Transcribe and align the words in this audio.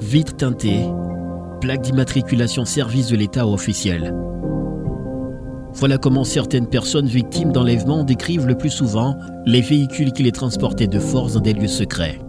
Vitre 0.00 0.36
teintée, 0.36 0.84
plaque 1.60 1.80
d'immatriculation 1.80 2.64
service 2.64 3.08
de 3.08 3.16
l'État 3.16 3.48
officiel. 3.48 4.14
Voilà 5.74 5.98
comment 5.98 6.22
certaines 6.22 6.68
personnes 6.68 7.08
victimes 7.08 7.50
d'enlèvement 7.50 8.04
décrivent 8.04 8.46
le 8.46 8.56
plus 8.56 8.70
souvent 8.70 9.16
les 9.44 9.60
véhicules 9.60 10.12
qui 10.12 10.22
les 10.22 10.30
transportaient 10.30 10.86
de 10.86 11.00
force 11.00 11.32
dans 11.32 11.40
des 11.40 11.54
lieux 11.54 11.66
secrets. 11.66 12.20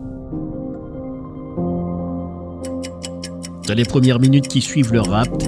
Dans 3.68 3.76
les 3.76 3.86
premières 3.86 4.20
minutes 4.20 4.48
qui 4.48 4.62
suivent 4.62 4.94
leur 4.94 5.12
rapt, 5.12 5.48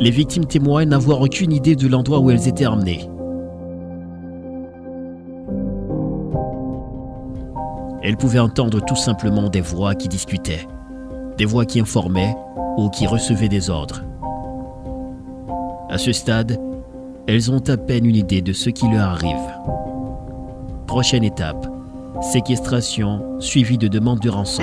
les 0.00 0.10
victimes 0.10 0.46
témoignent 0.46 0.88
n'avoir 0.88 1.20
aucune 1.20 1.52
idée 1.52 1.76
de 1.76 1.88
l'endroit 1.88 2.20
où 2.20 2.30
elles 2.30 2.48
étaient 2.48 2.66
emmenées. 2.66 3.10
Elles 8.08 8.16
pouvaient 8.16 8.38
entendre 8.38 8.82
tout 8.82 8.96
simplement 8.96 9.50
des 9.50 9.60
voix 9.60 9.94
qui 9.94 10.08
discutaient 10.08 10.66
des 11.36 11.44
voix 11.44 11.66
qui 11.66 11.78
informaient 11.78 12.34
ou 12.78 12.88
qui 12.88 13.06
recevaient 13.06 13.50
des 13.50 13.68
ordres. 13.68 14.02
À 15.90 15.98
ce 15.98 16.12
stade, 16.12 16.58
elles 17.26 17.50
ont 17.52 17.62
à 17.68 17.76
peine 17.76 18.06
une 18.06 18.16
idée 18.16 18.40
de 18.40 18.54
ce 18.54 18.70
qui 18.70 18.88
leur 18.88 19.10
arrive. 19.10 19.36
Prochaine 20.86 21.22
étape, 21.22 21.66
séquestration 22.22 23.38
suivie 23.40 23.76
de 23.76 23.88
demande 23.88 24.20
de 24.20 24.30
rançon. 24.30 24.62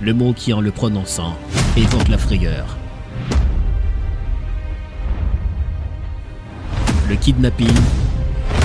Le 0.00 0.14
mot 0.14 0.32
qui, 0.32 0.52
en 0.52 0.60
le 0.60 0.70
prononçant, 0.70 1.36
évoque 1.76 2.06
la 2.08 2.18
frayeur. 2.18 2.76
Le 7.08 7.16
kidnapping, 7.16 7.74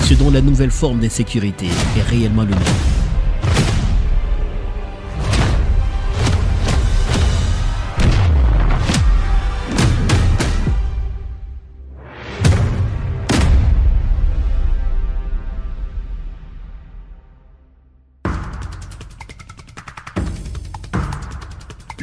ce 0.04 0.14
dont 0.14 0.30
la 0.30 0.42
nouvelle 0.42 0.70
forme 0.70 1.00
d'insécurité 1.00 1.66
est 1.98 2.04
réellement 2.04 2.44
le 2.44 2.52
nom. 2.52 2.92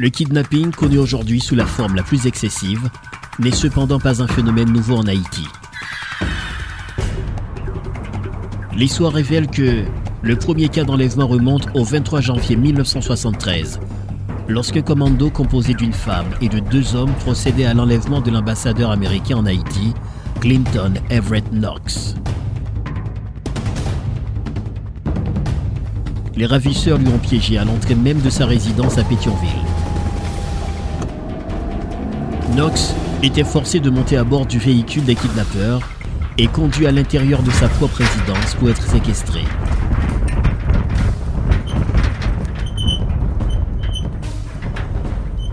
Le 0.01 0.09
kidnapping, 0.09 0.71
connu 0.71 0.97
aujourd'hui 0.97 1.41
sous 1.41 1.55
la 1.55 1.67
forme 1.67 1.95
la 1.95 2.03
plus 2.03 2.27
excessive, 2.27 2.89
n'est 3.39 3.51
cependant 3.51 3.99
pas 3.99 4.23
un 4.23 4.27
phénomène 4.27 4.73
nouveau 4.73 4.97
en 4.97 5.07
Haïti. 5.07 5.47
L'histoire 8.75 9.13
révèle 9.13 9.49
que 9.49 9.85
le 10.23 10.37
premier 10.37 10.71
cas 10.71 10.85
d'enlèvement 10.85 11.27
remonte 11.27 11.69
au 11.75 11.85
23 11.85 12.23
janvier 12.23 12.57
1973, 12.57 13.79
lorsque 14.49 14.83
commando 14.83 15.29
composé 15.29 15.75
d'une 15.75 15.93
femme 15.93 16.29
et 16.41 16.49
de 16.49 16.61
deux 16.61 16.97
hommes 16.97 17.13
procédait 17.17 17.67
à 17.67 17.75
l'enlèvement 17.75 18.23
de 18.23 18.31
l'ambassadeur 18.31 18.93
américain 18.93 19.37
en 19.37 19.45
Haïti, 19.45 19.93
Clinton 20.41 20.95
Everett 21.11 21.45
Knox. 21.53 22.15
Les 26.37 26.47
ravisseurs 26.47 26.97
lui 26.97 27.09
ont 27.09 27.19
piégé 27.19 27.59
à 27.59 27.67
l'entrée 27.67 27.97
même 27.97 28.23
de 28.23 28.31
sa 28.31 28.47
résidence 28.47 28.97
à 28.97 29.05
Pétionville. 29.05 29.70
Knox 32.61 32.95
était 33.23 33.43
forcé 33.43 33.81
de 33.81 33.89
monter 33.89 34.19
à 34.19 34.25
bord 34.25 34.45
du 34.45 34.59
véhicule 34.59 35.03
des 35.07 35.15
kidnappeurs 35.15 35.81
et 36.37 36.47
conduit 36.47 36.87
à 36.87 36.93
l'intérieur 36.93 37.43
de 37.43 37.51
sa 37.51 37.69
propre 37.69 38.03
résidence 38.03 38.55
pour 38.57 38.69
être 38.69 38.83
séquestré. 38.83 39.41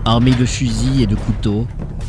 Armés 0.04 0.34
de 0.34 0.44
fusils 0.44 1.00
et 1.00 1.06
de 1.06 1.14
couteaux, 1.14 1.66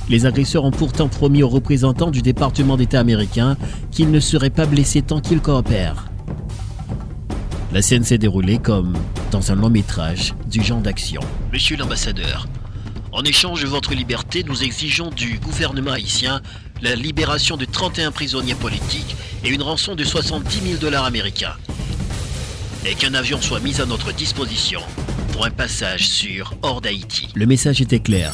les 0.09 0.25
agresseurs 0.25 0.65
ont 0.65 0.71
pourtant 0.71 1.07
promis 1.07 1.43
aux 1.43 1.49
représentants 1.49 2.11
du 2.11 2.21
département 2.21 2.75
d'État 2.75 2.99
américain 2.99 3.55
qu'ils 3.91 4.11
ne 4.11 4.19
seraient 4.19 4.49
pas 4.49 4.65
blessés 4.65 5.01
tant 5.01 5.21
qu'ils 5.21 5.39
coopèrent. 5.39 6.09
La 7.71 7.81
scène 7.81 8.03
s'est 8.03 8.17
déroulée 8.17 8.57
comme 8.57 8.97
dans 9.31 9.49
un 9.53 9.55
long 9.55 9.69
métrage 9.69 10.35
du 10.51 10.61
genre 10.61 10.81
d'action. 10.81 11.21
Monsieur 11.53 11.77
l'ambassadeur, 11.77 12.47
en 13.11 13.23
échange 13.23 13.61
de 13.61 13.67
votre 13.67 13.93
liberté, 13.93 14.43
nous 14.43 14.63
exigeons 14.63 15.09
du 15.09 15.39
gouvernement 15.39 15.91
haïtien 15.91 16.41
la 16.81 16.95
libération 16.95 17.57
de 17.57 17.65
31 17.65 18.11
prisonniers 18.11 18.55
politiques 18.55 19.15
et 19.43 19.49
une 19.49 19.61
rançon 19.61 19.95
de 19.95 20.03
70 20.03 20.61
000 20.61 20.77
dollars 20.79 21.05
américains. 21.05 21.55
Et 22.85 22.95
qu'un 22.95 23.13
avion 23.13 23.41
soit 23.41 23.59
mis 23.59 23.81
à 23.81 23.85
notre 23.85 24.13
disposition 24.13 24.81
pour 25.33 25.45
un 25.45 25.49
passage 25.49 26.07
sûr 26.07 26.53
hors 26.61 26.81
d'Haïti. 26.81 27.27
Le 27.35 27.45
message 27.45 27.81
était 27.81 27.99
clair. 27.99 28.33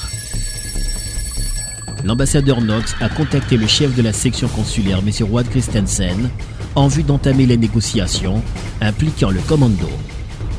L'ambassadeur 2.04 2.62
Knox 2.62 2.96
a 3.02 3.10
contacté 3.10 3.58
le 3.58 3.66
chef 3.66 3.96
de 3.96 4.04
la 4.04 4.14
section 4.14 4.48
consulaire, 4.50 5.00
M. 5.00 5.12
Wad 5.32 5.50
Christensen, 5.50 6.30
en 6.76 6.88
vue 6.88 7.04
d'entamer 7.04 7.48
les 7.48 7.58
négociations 7.58 8.44
impliquant 8.82 9.32
le 9.32 9.40
commando, 9.40 9.90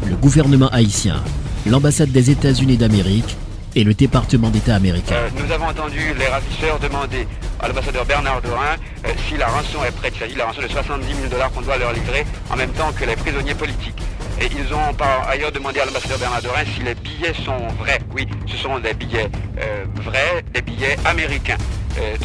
le 0.08 0.16
gouvernement 0.16 0.68
haïtien, 0.70 1.22
l'ambassade 1.66 2.10
des 2.10 2.30
États-Unis 2.30 2.76
d'Amérique 2.76 3.36
et 3.76 3.84
le 3.84 3.94
département 3.94 4.48
d'État 4.48 4.74
américain. 4.74 5.14
Euh, 5.14 5.28
nous 5.36 5.52
avons 5.52 5.66
entendu 5.66 6.00
les 6.18 6.26
ravisseurs 6.26 6.80
demander 6.80 7.28
à 7.60 7.68
l'ambassadeur 7.68 8.06
Bernard 8.06 8.40
Dorin 8.40 8.74
euh, 9.04 9.10
si 9.28 9.36
la 9.36 9.46
rançon 9.46 9.84
est 9.86 9.94
prête, 9.94 10.14
c'est-à-dire 10.18 10.38
la 10.38 10.46
rançon 10.46 10.62
de 10.62 10.68
70 10.68 11.06
000 11.06 11.28
dollars 11.28 11.52
qu'on 11.52 11.60
doit 11.60 11.76
leur 11.76 11.92
livrer 11.92 12.24
en 12.50 12.56
même 12.56 12.70
temps 12.70 12.90
que 12.98 13.04
les 13.04 13.14
prisonniers 13.14 13.54
politiques. 13.54 14.02
Et 14.40 14.46
ils 14.46 14.72
ont 14.74 14.94
par 14.94 15.28
ailleurs 15.28 15.52
demandé 15.52 15.80
à 15.80 15.84
l'ambassadeur 15.84 16.18
Bernard 16.18 16.42
Dorin 16.42 16.64
si 16.74 16.82
les 16.82 16.94
billets 16.94 17.34
sont 17.44 17.68
vrais. 17.78 18.00
Oui, 18.14 18.26
ce 18.46 18.56
sont 18.56 18.78
des 18.78 18.94
billets 18.94 19.28
euh, 19.60 19.84
vrais, 20.02 20.42
des 20.54 20.62
billets 20.62 20.96
américains. 21.04 21.58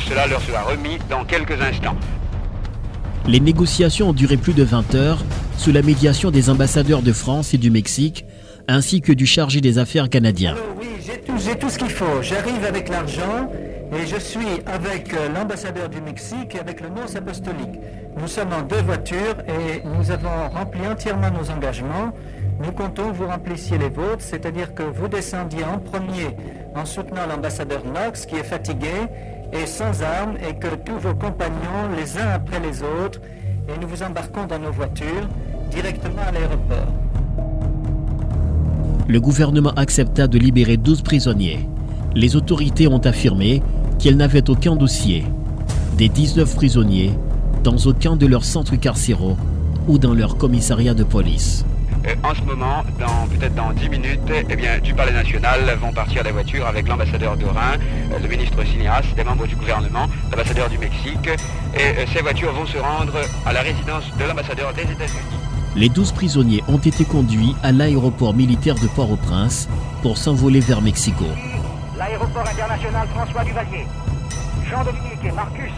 cela 0.08 0.28
leur 0.28 0.42
sera 0.42 0.62
remis 0.62 1.00
dans 1.10 1.26
quelques 1.26 1.62
instants. 1.62 1.96
Les 3.28 3.40
négociations 3.42 4.10
ont 4.10 4.14
duré 4.14 4.38
plus 4.38 4.54
de 4.54 4.64
20 4.64 4.96
heures 4.96 5.24
sous 5.58 5.72
la 5.72 5.82
médiation 5.82 6.32
des 6.32 6.50
ambassadeurs 6.50 7.02
de 7.02 7.14
France 7.14 7.54
et 7.54 7.58
du 7.58 7.70
Mexique, 7.72 8.26
ainsi 8.68 9.02
que 9.02 9.12
du 9.12 9.26
chargé 9.26 9.62
des 9.62 9.78
affaires 9.78 10.10
canadien 10.10 10.56
j'ai 11.42 11.56
tout 11.56 11.70
ce 11.70 11.78
qu'il 11.78 11.90
faut. 11.90 12.22
J'arrive 12.22 12.66
avec 12.66 12.90
l'argent 12.90 13.50
et 13.92 14.06
je 14.06 14.18
suis 14.18 14.62
avec 14.66 15.14
euh, 15.14 15.30
l'ambassadeur 15.30 15.90
du 15.90 16.00
Mexique 16.02 16.56
et 16.56 16.60
avec 16.60 16.82
le 16.82 16.90
nonce 16.90 17.16
apostolique. 17.16 17.80
Nous 18.18 18.28
sommes 18.28 18.54
en 18.54 18.62
deux 18.62 18.82
voitures 18.82 19.38
et 19.48 19.82
nous 19.84 20.12
avons 20.12 20.50
rempli 20.50 20.88
entièrement 20.88 21.32
nos 21.32 21.50
engagements. 21.50 22.12
Nous 22.64 22.72
comptons 22.72 23.10
que 23.10 23.16
vous 23.16 23.28
remplissiez 23.28 23.78
les 23.78 23.90
vôtres, 23.90 24.22
c'est-à-dire 24.22 24.76
que 24.76 24.84
vous 24.84 25.08
descendiez 25.08 25.64
en 25.64 25.80
premier 25.80 26.36
en 26.76 26.86
soutenant 26.86 27.26
l'ambassadeur 27.28 27.82
Knox 27.84 28.26
qui 28.26 28.36
est 28.36 28.44
fatigué 28.44 28.94
et 29.52 29.66
sans 29.66 30.04
armes 30.04 30.38
et 30.48 30.56
que 30.56 30.76
tous 30.76 31.00
vos 31.00 31.16
compagnons, 31.16 31.90
les 31.98 32.18
uns 32.18 32.30
après 32.30 32.60
les 32.60 32.84
autres, 32.84 33.20
et 33.68 33.78
nous 33.80 33.88
vous 33.88 34.04
embarquons 34.04 34.46
dans 34.46 34.60
nos 34.60 34.72
voitures 34.72 35.28
directement 35.72 36.22
à 36.28 36.32
l'aéroport 36.32 36.88
le 39.12 39.20
gouvernement 39.20 39.74
accepta 39.76 40.26
de 40.26 40.38
libérer 40.38 40.78
12 40.78 41.02
prisonniers. 41.02 41.68
Les 42.16 42.38
autorités 42.38 42.88
ont 42.88 43.06
affirmé 43.06 43.62
qu'elles 44.00 44.16
n'avaient 44.16 44.50
aucun 44.50 44.78
dossier 44.78 45.26
des 45.98 46.08
19 46.08 46.56
prisonniers 46.56 47.12
dans 47.62 47.76
aucun 47.76 48.16
de 48.16 48.26
leurs 48.26 48.46
centres 48.46 48.78
carcéraux 48.78 49.36
ou 49.90 49.98
dans 49.98 50.14
leur 50.14 50.38
commissariat 50.38 50.94
de 50.94 51.04
police. 51.04 51.66
Euh, 52.08 52.16
en 52.24 52.34
ce 52.34 52.42
moment, 52.44 52.86
peut-être 53.30 53.54
dans 53.54 53.74
10 53.74 53.90
minutes, 53.90 54.32
eh 54.50 54.80
du 54.80 54.94
Palais 54.94 55.12
national 55.12 55.78
vont 55.82 55.92
partir 55.92 56.24
des 56.24 56.32
voitures 56.32 56.66
avec 56.66 56.88
l'ambassadeur 56.88 57.36
Dorin, 57.36 57.76
euh, 58.14 58.18
le 58.18 58.30
ministre 58.30 58.64
Sinias, 58.64 59.04
des 59.14 59.26
membres 59.26 59.46
du 59.46 59.58
gouvernement, 59.58 60.08
l'ambassadeur 60.32 60.70
du 60.70 60.78
Mexique. 60.78 61.28
Et 61.76 62.00
euh, 62.00 62.06
ces 62.14 62.22
voitures 62.22 62.54
vont 62.54 62.66
se 62.66 62.78
rendre 62.78 63.20
à 63.46 63.52
la 63.52 63.60
résidence 63.60 64.06
de 64.18 64.24
l'ambassadeur 64.24 64.74
des 64.74 64.84
États-Unis. 64.84 65.51
Les 65.74 65.88
12 65.88 66.12
prisonniers 66.12 66.62
ont 66.68 66.78
été 66.78 67.06
conduits 67.06 67.56
à 67.64 67.72
l'aéroport 67.72 68.34
militaire 68.34 68.76
de 68.76 68.88
Port-au-Prince 68.88 69.70
pour 70.02 70.18
s'envoler 70.18 70.60
vers 70.60 70.82
Mexico. 70.82 71.24
L'aéroport 71.98 72.46
international 72.46 73.08
François 73.08 73.44
Duvalier, 73.46 73.88
Jean-Dominique 74.70 75.24
et 75.24 75.32
Marcus, 75.32 75.72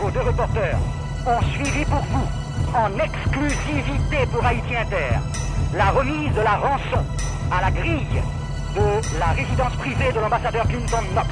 vos 0.00 0.10
deux 0.10 0.20
reporters, 0.20 0.78
ont 1.26 1.42
suivi 1.52 1.84
pour 1.84 2.02
vous, 2.12 2.26
en 2.74 2.88
exclusivité 2.98 4.26
pour 4.32 4.42
Haïti 4.42 4.74
Inter, 4.74 5.20
la 5.74 5.90
remise 5.90 6.32
de 6.32 6.40
la 6.40 6.56
rançon 6.56 7.04
à 7.50 7.60
la 7.60 7.70
grille 7.70 8.22
de 8.74 9.18
la 9.18 9.32
résidence 9.32 9.72
privée 9.76 10.12
de 10.12 10.20
l'ambassadeur 10.20 10.66
Clinton 10.66 11.02
Knox. 11.12 11.28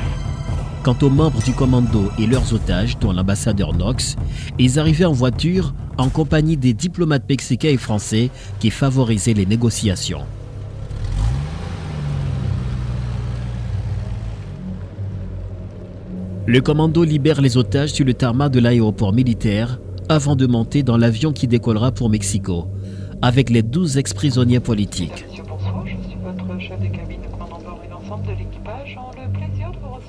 Quant 0.85 0.99
aux 1.01 1.09
membres 1.09 1.43
du 1.43 1.55
commando 1.55 2.11
et 2.19 2.27
leurs 2.27 2.53
otages, 2.53 2.99
dont 2.99 3.11
l'ambassadeur 3.11 3.73
Knox, 3.73 4.17
ils 4.59 4.79
arrivaient 4.79 5.07
en 5.07 5.15
voiture 5.15 5.73
en 5.97 6.11
compagnie 6.11 6.59
des 6.59 6.75
diplomates 6.75 7.27
mexicains 7.27 7.71
et 7.71 7.79
français 7.79 8.29
qui 8.61 8.69
favorisaient 8.69 9.33
les 9.33 9.47
négociations. 9.47 10.21
Le 16.47 16.61
commando 16.61 17.03
libère 17.03 17.41
les 17.41 17.57
otages 17.57 17.95
sur 17.95 18.05
le 18.05 18.13
tarmac 18.13 18.53
de 18.53 18.61
l'aéroport 18.61 19.15
militaire 19.15 19.81
avant 20.11 20.37
de 20.37 20.47
monter 20.47 20.83
dans 20.83 20.99
l'avion 20.99 21.33
qui 21.33 21.49
décollera 21.49 21.93
pour 21.93 22.11
Mexico, 22.11 22.67
avec 23.23 23.49
les 23.49 23.63
12 23.63 23.97
ex-prisonniers 23.97 24.61
politiques. 24.61 25.25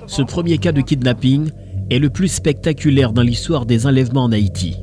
Ce 0.07 0.21
premier 0.21 0.57
cas 0.59 0.71
de 0.71 0.81
kidnapping 0.81 1.51
est 1.89 1.99
le 1.99 2.09
plus 2.09 2.27
spectaculaire 2.27 3.11
dans 3.11 3.21
l'histoire 3.21 3.65
des 3.65 3.87
enlèvements 3.87 4.23
en 4.23 4.31
Haïti. 4.31 4.75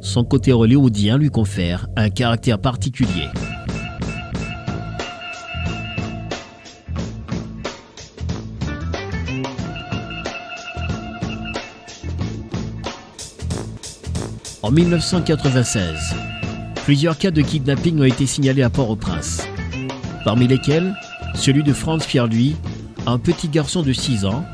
Son 0.00 0.24
côté 0.24 0.52
hollywoodien 0.52 1.18
lui 1.18 1.28
confère 1.28 1.88
un 1.96 2.08
caractère 2.08 2.58
particulier. 2.58 3.28
En 14.62 14.70
1996, 14.70 16.14
plusieurs 16.84 17.18
cas 17.18 17.30
de 17.30 17.42
kidnapping 17.42 18.00
ont 18.00 18.04
été 18.04 18.26
signalés 18.26 18.62
à 18.62 18.70
Port-au-Prince, 18.70 19.46
parmi 20.24 20.46
lesquels 20.46 20.94
celui 21.34 21.62
de 21.62 21.72
Franz 21.72 22.06
Pierre-Louis, 22.06 22.56
un 23.06 23.18
petit 23.18 23.48
garçon 23.48 23.82
de 23.82 23.92
6 23.92 24.24
ans. 24.24 24.44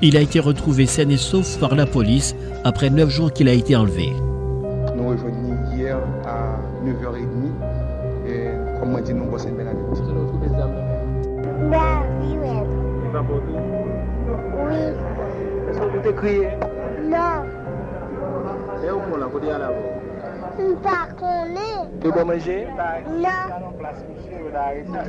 Il 0.00 0.16
a 0.16 0.20
été 0.20 0.40
retrouvé 0.40 0.86
sain 0.86 1.08
et 1.08 1.16
sauf 1.16 1.58
par 1.58 1.74
la 1.74 1.86
police 1.86 2.34
après 2.64 2.90
9 2.90 3.08
jours 3.08 3.32
qu'il 3.32 3.48
a 3.48 3.52
été 3.52 3.76
enlevé. 3.76 4.12
Nous 4.96 5.08
rejoignons 5.08 5.56
hier 5.72 5.98
à 6.26 6.58
9h30 6.84 7.22
et 8.26 8.48
comme 8.80 8.90
moi 8.90 9.00
dit, 9.00 9.14
nous 9.14 9.26
bossons 9.26 9.50
bien 9.52 9.66
à 9.66 9.72
Bah, 11.70 12.02
oui, 12.20 12.36
ouais. 12.38 12.66
Il 13.04 13.10
va 13.12 13.22
pour 13.22 13.36
tout 13.36 13.56
Oui. 14.68 14.76
Est-ce 15.70 15.78
que 15.78 15.98
vous 15.98 16.08
êtes 16.08 16.16
crié 16.16 16.48
Non. 17.04 17.44
Et 18.84 18.90
au 18.90 19.00
fond 19.00 19.16
là, 19.18 19.26
vous 19.26 19.38
êtes 19.38 19.44
là 19.44 19.70
Pas 20.82 21.08
qu'on 21.18 21.46
est. 21.54 22.04
De 22.04 22.10
bon 22.10 22.24
manger 22.24 22.66
Non. 23.20 23.28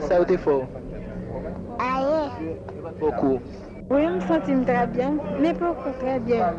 Ça 0.07 0.18
a 0.18 0.21
été 0.21 0.38
fort. 0.38 0.68
Beaucoup. 3.00 3.40
Oui, 3.90 4.02
je 4.04 4.14
me 4.14 4.20
sens 4.22 4.66
très 4.66 4.88
bien, 4.88 5.14
mais 5.42 5.54
beaucoup 5.54 5.90
très 6.00 6.20
bien. 6.20 6.54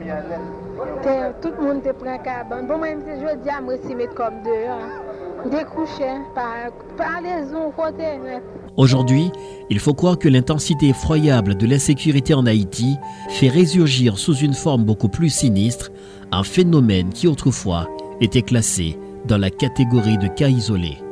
Tout 1.41 1.53
le 1.59 1.65
monde 1.65 1.83
te 1.83 1.93
prend 1.93 2.19
cabane. 2.19 2.67
Bon, 2.67 2.79
moi, 2.79 2.89
je 2.91 3.43
dis 3.43 3.49
à 3.49 3.61
moi, 3.61 3.75
si 3.87 3.95
mettre 3.95 4.15
comme 4.15 4.43
dehors. 4.45 5.51
Découcher 5.51 6.23
par, 6.35 6.73
par 6.97 7.21
les 7.21 7.55
ondes 7.55 7.75
côté 7.77 8.17
net. 8.19 8.43
Aujourd'hui, 8.79 9.31
il 9.69 9.79
faut 9.79 9.93
croire 9.93 10.19
que 10.19 10.29
l'intensité 10.29 10.89
effroyable 10.89 11.55
de 11.55 11.67
l'insécurité 11.67 12.33
en 12.33 12.47
Haïti 12.47 12.97
fait 13.29 13.49
résurgir 13.49 14.19
sous 14.19 14.37
une 14.37 14.55
forme 14.55 14.85
beaucoup 14.85 15.09
plus 15.09 15.29
sinistre 15.29 15.91
un 16.33 16.45
phénomène 16.45 17.11
qui 17.11 17.29
autrefois 17.29 17.89
était 18.21 18.43
classé 18.43 18.99
dans 19.27 19.39
la 19.39 19.51
catégorie 19.51 20.19
de 20.19 20.29
cas 20.29 20.49
isolés. 20.49 21.04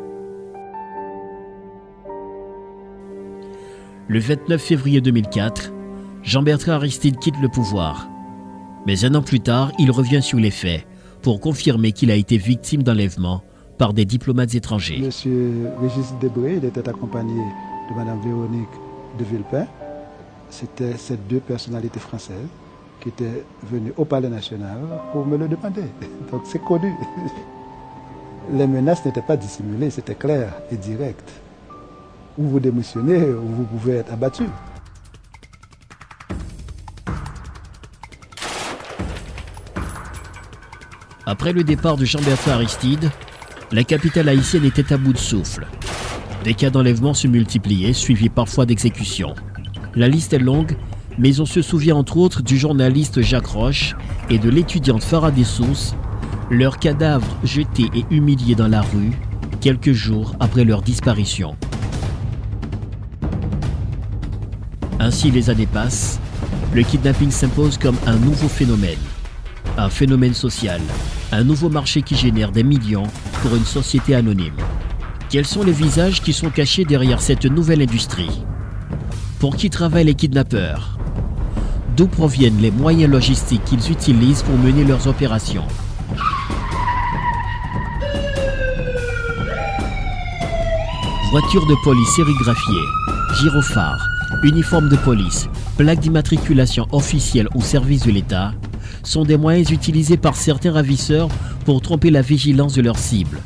Le 4.12 4.20
29 4.20 4.60
février 4.60 5.00
2004, 5.00 5.72
Jean-Bertrand 6.22 6.72
Aristide 6.72 7.18
quitte 7.18 7.40
le 7.40 7.48
pouvoir. 7.48 8.10
Mais 8.86 9.06
un 9.06 9.14
an 9.14 9.22
plus 9.22 9.40
tard, 9.40 9.72
il 9.78 9.90
revient 9.90 10.20
sur 10.20 10.38
les 10.38 10.50
faits 10.50 10.86
pour 11.22 11.40
confirmer 11.40 11.92
qu'il 11.92 12.10
a 12.10 12.14
été 12.14 12.36
victime 12.36 12.82
d'enlèvement 12.82 13.42
par 13.78 13.94
des 13.94 14.04
diplomates 14.04 14.54
étrangers. 14.54 14.98
Monsieur 14.98 15.66
Régis 15.80 16.12
Debré, 16.20 16.56
était 16.56 16.86
accompagné 16.86 17.40
de 17.88 17.96
Madame 17.96 18.20
Véronique 18.20 18.68
de 19.18 19.24
Villepin. 19.24 19.66
C'était 20.50 20.98
ces 20.98 21.16
deux 21.16 21.40
personnalités 21.40 21.98
françaises 21.98 22.36
qui 23.00 23.08
étaient 23.08 23.44
venues 23.62 23.94
au 23.96 24.04
Palais 24.04 24.28
national 24.28 24.76
pour 25.12 25.24
me 25.24 25.38
le 25.38 25.48
demander. 25.48 25.86
Donc 26.30 26.42
c'est 26.44 26.62
connu. 26.62 26.92
Les 28.52 28.66
menaces 28.66 29.06
n'étaient 29.06 29.22
pas 29.22 29.38
dissimulées, 29.38 29.88
c'était 29.88 30.16
clair 30.16 30.52
et 30.70 30.76
direct. 30.76 31.41
Ou 32.38 32.44
vous 32.44 32.60
démissionnez, 32.60 33.30
ou 33.30 33.46
vous 33.46 33.64
pouvez 33.64 33.96
être 33.96 34.12
abattu. 34.12 34.44
Après 41.24 41.52
le 41.52 41.62
départ 41.62 41.96
de 41.96 42.04
Jean-Bertrand 42.04 42.52
Aristide, 42.52 43.10
la 43.70 43.84
capitale 43.84 44.28
haïtienne 44.28 44.64
était 44.64 44.92
à 44.92 44.98
bout 44.98 45.12
de 45.12 45.18
souffle. 45.18 45.66
Des 46.44 46.54
cas 46.54 46.70
d'enlèvement 46.70 47.14
se 47.14 47.28
multipliaient, 47.28 47.92
suivis 47.92 48.28
parfois 48.28 48.66
d'exécutions. 48.66 49.34
La 49.94 50.08
liste 50.08 50.32
est 50.32 50.38
longue, 50.38 50.76
mais 51.18 51.40
on 51.40 51.46
se 51.46 51.62
souvient 51.62 51.96
entre 51.96 52.16
autres 52.16 52.42
du 52.42 52.58
journaliste 52.58 53.22
Jacques 53.22 53.46
Roche 53.46 53.94
et 54.30 54.38
de 54.38 54.50
l'étudiante 54.50 55.04
Farah 55.04 55.30
Dessous, 55.30 55.94
leurs 56.50 56.78
cadavres 56.78 57.36
jetés 57.44 57.90
et 57.94 58.04
humiliés 58.10 58.54
dans 58.54 58.68
la 58.68 58.80
rue 58.80 59.12
quelques 59.60 59.92
jours 59.92 60.34
après 60.40 60.64
leur 60.64 60.82
disparition. 60.82 61.56
Ainsi 65.02 65.32
les 65.32 65.50
années 65.50 65.66
passent, 65.66 66.20
le 66.72 66.84
kidnapping 66.84 67.32
s'impose 67.32 67.76
comme 67.76 67.96
un 68.06 68.14
nouveau 68.14 68.46
phénomène, 68.46 69.00
un 69.76 69.88
phénomène 69.88 70.32
social, 70.32 70.80
un 71.32 71.42
nouveau 71.42 71.68
marché 71.68 72.02
qui 72.02 72.14
génère 72.14 72.52
des 72.52 72.62
millions 72.62 73.08
pour 73.42 73.56
une 73.56 73.64
société 73.64 74.14
anonyme. 74.14 74.54
Quels 75.28 75.44
sont 75.44 75.64
les 75.64 75.72
visages 75.72 76.22
qui 76.22 76.32
sont 76.32 76.50
cachés 76.50 76.84
derrière 76.84 77.20
cette 77.20 77.46
nouvelle 77.46 77.82
industrie? 77.82 78.44
Pour 79.40 79.56
qui 79.56 79.70
travaillent 79.70 80.04
les 80.04 80.14
kidnappeurs? 80.14 80.96
D'où 81.96 82.06
proviennent 82.06 82.60
les 82.60 82.70
moyens 82.70 83.10
logistiques 83.10 83.64
qu'ils 83.64 83.90
utilisent 83.90 84.44
pour 84.44 84.56
mener 84.56 84.84
leurs 84.84 85.08
opérations? 85.08 85.66
Voitures 91.32 91.66
de 91.66 91.74
police 91.82 92.14
sérigraphiées, 92.14 92.86
gyrophares, 93.40 94.11
uniformes 94.42 94.88
de 94.88 94.96
police, 94.96 95.48
plaques 95.76 96.00
d'immatriculation 96.00 96.86
officielle 96.92 97.48
au 97.54 97.60
service 97.60 98.04
de 98.04 98.10
l'État 98.10 98.52
sont 99.04 99.24
des 99.24 99.36
moyens 99.36 99.70
utilisés 99.70 100.16
par 100.16 100.36
certains 100.36 100.72
ravisseurs 100.72 101.28
pour 101.64 101.80
tromper 101.80 102.10
la 102.10 102.22
vigilance 102.22 102.74
de 102.74 102.82
leurs 102.82 102.98
cibles. 102.98 103.40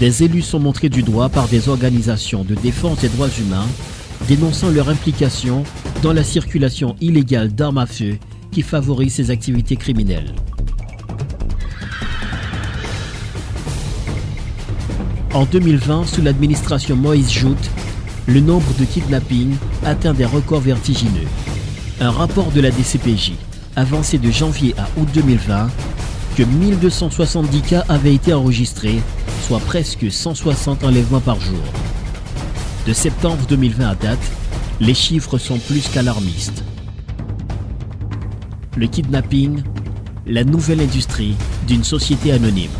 Des 0.00 0.22
élus 0.22 0.42
sont 0.42 0.58
montrés 0.58 0.88
du 0.88 1.02
doigt 1.02 1.28
par 1.28 1.48
des 1.48 1.68
organisations 1.68 2.44
de 2.44 2.54
défense 2.54 3.00
des 3.00 3.08
droits 3.08 3.28
humains 3.40 3.68
dénonçant 4.28 4.70
leur 4.70 4.88
implication 4.88 5.64
dans 6.02 6.12
la 6.12 6.24
circulation 6.24 6.96
illégale 7.00 7.52
d'armes 7.52 7.78
à 7.78 7.86
feu 7.86 8.16
qui 8.50 8.62
favorise 8.62 9.14
ces 9.14 9.30
activités 9.30 9.76
criminelles. 9.76 10.34
En 15.34 15.44
2020, 15.46 16.04
sous 16.06 16.20
l'administration 16.20 16.94
Moïse 16.94 17.32
Joute, 17.32 17.70
le 18.26 18.40
nombre 18.40 18.72
de 18.78 18.84
kidnappings 18.84 19.56
atteint 19.84 20.14
des 20.14 20.24
records 20.24 20.60
vertigineux. 20.60 21.26
Un 22.00 22.10
rapport 22.10 22.50
de 22.52 22.60
la 22.60 22.70
DCPJ 22.70 23.32
avancé 23.76 24.18
de 24.18 24.30
janvier 24.30 24.74
à 24.78 24.86
août 24.98 25.08
2020 25.14 25.68
que 26.36 26.42
1270 26.42 27.62
cas 27.62 27.84
avaient 27.88 28.14
été 28.14 28.32
enregistrés, 28.32 29.00
soit 29.46 29.60
presque 29.60 30.10
160 30.10 30.84
enlèvements 30.84 31.20
par 31.20 31.40
jour. 31.40 31.62
De 32.86 32.92
septembre 32.92 33.44
2020 33.48 33.88
à 33.88 33.94
date, 33.94 34.30
les 34.80 34.94
chiffres 34.94 35.38
sont 35.38 35.58
plus 35.58 35.88
qu'alarmistes. 35.88 36.64
Le 38.76 38.86
kidnapping, 38.86 39.62
la 40.26 40.44
nouvelle 40.44 40.80
industrie 40.80 41.34
d'une 41.66 41.84
société 41.84 42.32
anonyme. 42.32 42.70